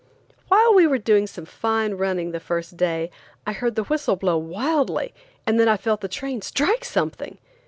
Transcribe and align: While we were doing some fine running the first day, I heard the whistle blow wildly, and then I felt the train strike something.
While 0.47 0.73
we 0.73 0.87
were 0.87 0.97
doing 0.97 1.27
some 1.27 1.45
fine 1.45 1.93
running 1.93 2.31
the 2.31 2.39
first 2.39 2.75
day, 2.75 3.11
I 3.45 3.53
heard 3.53 3.75
the 3.75 3.83
whistle 3.83 4.15
blow 4.15 4.35
wildly, 4.35 5.13
and 5.45 5.59
then 5.59 5.67
I 5.67 5.77
felt 5.77 6.01
the 6.01 6.07
train 6.07 6.41
strike 6.41 6.83
something. 6.83 7.37